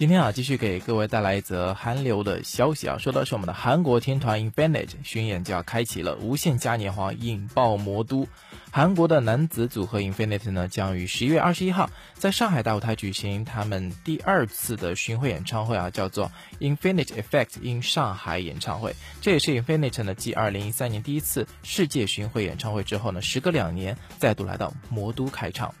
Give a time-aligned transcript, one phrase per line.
[0.00, 8.26] 今天啊，继续给各位带来一则韩流的消息啊，说的是我们的韩国天团 Infinite 巡演就要开启了，无限嘉年华引爆魔都。
[8.70, 18.96] 韩国的男子组合 Infinite 呢，将于十一月二十一号在上海大舞台举行他们第二次的巡回演唱会啊，叫做 Infinite Effect in 上海演唱会。
[19.20, 25.74] 这也是 Infinite 呢继二零一三年第一次世界巡回演唱会之后呢，时隔两年再度来到魔都开唱。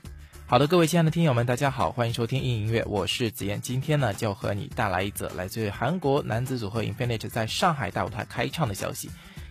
[0.50, 3.60] 好的，各位亲爱的听友们，大家好，欢迎收听硬音乐，我是子燕。
[3.60, 9.08] 今天呢，就和你带来一则来自于韩国男子组合 Infinite 在上海大舞台开唱的消息。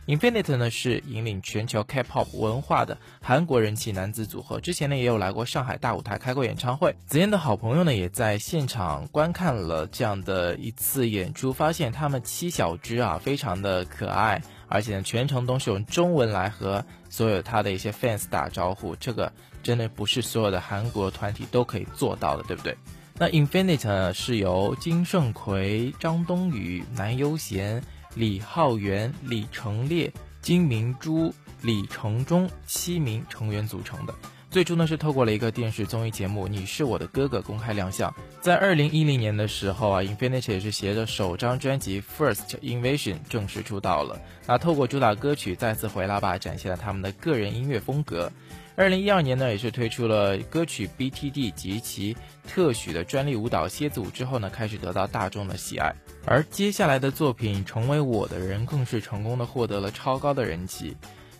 [0.07, 6.93] Infinite 呢是引领全球 K-pop 文化的韩国人气男子组合，之前呢也有来过上海大舞台开过演唱会。
[7.05, 19.29] 子燕的好朋友呢也在现场观看了这样的一次演出，发现他们七小只啊非常的可爱，而且呢全程都是用中文来和所有他的一些 fans 打招呼，这个。
[19.61, 22.73] 真的不是所有的韩国团体都可以做到的，对不对？
[23.15, 27.84] 那 Infinite 呢是由金圣奎、张东雨、南优贤、
[28.15, 30.09] 李浩源、李成烈、
[30.41, 34.15] 金明珠、李成忠七名成员组成的。
[34.51, 38.11] 最初呢是透过了一个电视综艺节目《你是我的哥哥》公开亮相。
[38.41, 44.20] 在二零一零年的时候啊，Infinite 也是携着首张专辑《First Invasion》正式出道了。
[44.47, 48.31] 那透过主打歌曲再次回来吧，展现了他们的个人音乐风格。
[48.75, 55.93] 二零一二年呢，也是推出了歌曲《BTD》及其特许的专利舞蹈蝎子舞之后呢，开始得到大众的喜爱。
[56.25, 60.97] 而接下来的作品《成为我的人》更是成功的获得了超高的人气。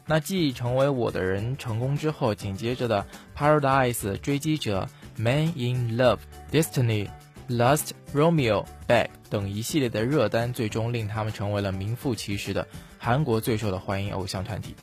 [0.09, 3.05] 那继《成为我的人》成功之后，紧接着的
[3.39, 4.89] 《Paradise》追击者、
[5.21, 6.17] 《Man in Love》、
[6.63, 7.07] 《Destiny》、
[7.55, 14.73] 《Lost Romeo Back》等一系列的热单，最终令他们成为了名副其实的韩国最受的欢迎偶像团体。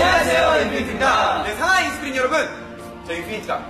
[0.00, 1.42] 안녕하세요, 인피니트입니다.
[1.42, 2.48] 네, 상하이 인스크린 여러분.
[3.04, 3.60] 저희 인피니트가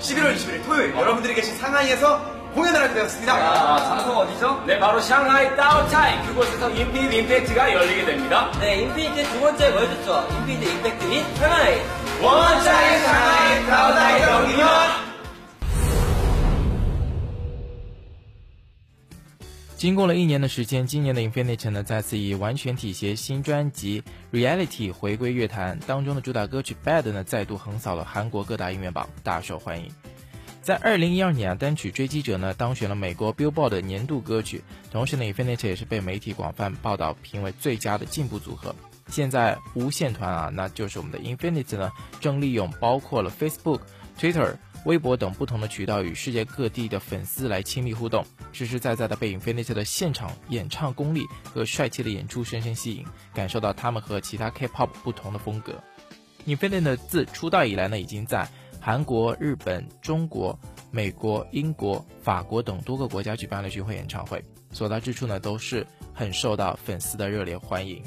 [0.00, 2.24] 11월 21일 토요일 여러분들이 계신 상하이에서
[2.54, 3.34] 공연을 하게 되었습니다.
[3.34, 4.62] 아, 장소 어디죠?
[4.66, 6.26] 네, 바로 샹하이 따오차이.
[6.26, 8.50] 그곳에서 인피니트 임팩트가 열리게 됩니다.
[8.60, 11.82] 네, 인피니트 두 번째 월드투어, 인피니트 임팩트 인 상하이.
[12.22, 15.03] 원차이 상하이 따오차이 경기면
[19.84, 24.02] 经过了一年的时间，今年的 Infinite 呢再次以完全体协新专辑
[24.32, 29.90] Reality 回归乐坛，当中的主打歌曲 Bad 呢再度横扫了韩国各大音乐榜，大受欢迎。
[30.62, 38.74] 在二零一二年啊，单曲《追击者》呢当选了美国 Billboard 的年度歌曲，同时呢，Infinite 也是被媒体广泛报道评为最佳的进步组合。
[39.08, 43.80] 现在无线团啊，那就是我们的 Infinite 呢，正利用包括了 Facebook、
[44.18, 55.74] Twitter、微博等不同的渠道与世界各地的粉丝来亲密互动，实实在在的被 Infinite 的现场演唱功力和帅气的演出深深吸引，感受到他们和其他 K-pop 不同的风格。
[56.46, 58.46] Infinite 自出道以来呢，已经在
[58.78, 60.58] 韩国、日本、中国、
[60.90, 68.02] 美国、英国、法国等多个国家举办了巡回演唱会，所到之处呢都是很受到粉丝的热烈欢迎。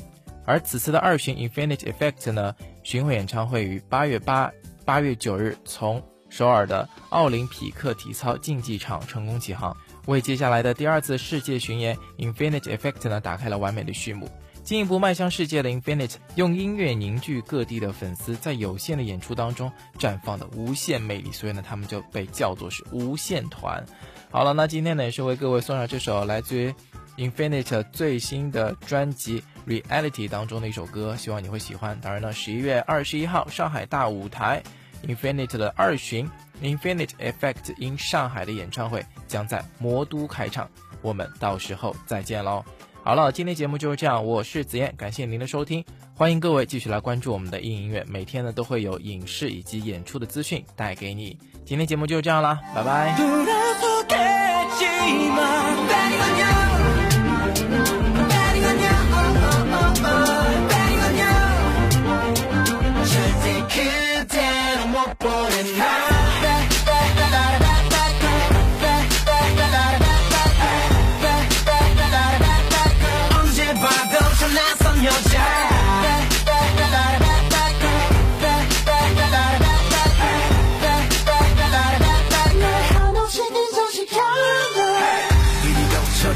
[0.46, 4.52] 而此次的二巡 Infinite Effect 呢，巡回演唱会于八月八、
[4.86, 9.76] 八月九日从首尔的奥林匹克体操竞技场成功起航，
[10.06, 14.30] 为接下来的第二次世界巡演 Infinite Effect 呢打开了完美的序幕。
[14.64, 23.86] 进一步迈向世界的 Infinite，用音乐凝聚各地的粉丝，在有限的演出当中绽放的无限魅力，所以呢，他们就被叫做是无限团。
[24.30, 26.76] 好了，那今天呢，也是为各位送上这首来自于
[27.16, 31.98] Infinite 最新的专辑 Reality 当中的一首歌，希望你会喜欢。
[32.02, 34.62] 当然呢，十一月二十一号上海大舞台
[35.06, 36.30] Infinite 的二巡
[36.62, 40.70] Infinite Effect in 上海的演唱会将在魔都开唱，
[41.02, 42.64] 我们到时候再见喽。
[43.04, 51.38] 好了，今天节目就是这样，我是子燕，感谢您的收听，欢迎各位继续来关注我们的硬音乐，每天呢都会有影视以及演出的资讯带给你。
[51.64, 53.16] 今天节目就是这样啦，拜拜。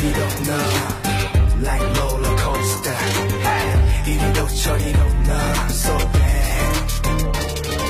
[0.01, 0.51] 저리로 너
[1.61, 2.97] Like roller coaster.
[4.07, 5.33] 이리도 저리로 너
[5.69, 6.91] So bad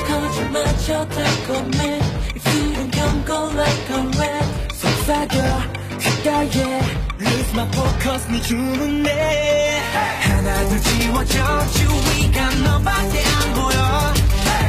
[0.06, 2.00] 거짓말 쳐다보네
[2.36, 5.36] If you don't come go like a rat 속삭여
[5.98, 6.80] 그따위에.
[7.18, 9.80] Lose my focus 네 주문에
[10.20, 11.66] 하나 둘 지워져.
[11.72, 14.12] 주위가 너밖에 안 보여.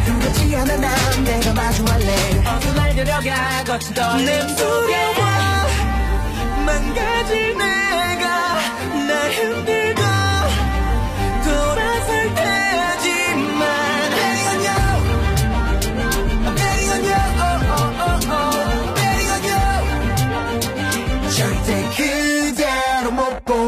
[0.05, 2.43] 두렵지 않아 난 내가 마주할래.
[2.47, 5.52] 어둠 날 데려가 거친 떨림 두려워
[17.35, 18.53] oh, oh, oh, oh.
[21.95, 23.62] 그대로 못 보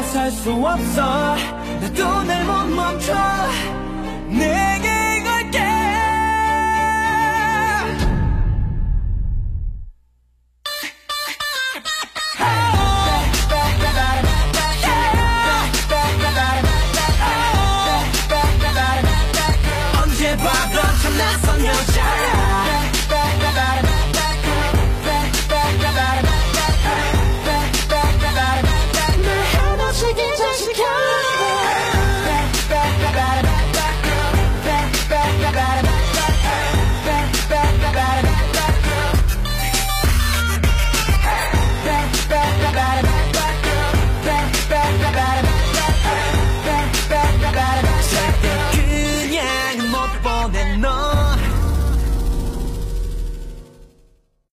[0.00, 1.36] 돌아설 수 없어.
[1.80, 3.12] 나도 날 못 멈춰.
[4.28, 4.89] 내게